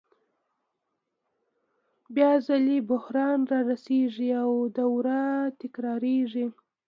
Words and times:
بیا 2.15 2.31
ځلي 2.47 2.77
بحران 2.89 3.39
رارسېږي 3.51 4.29
او 4.43 4.51
دوره 4.77 5.19
تکرارېږي 5.61 6.45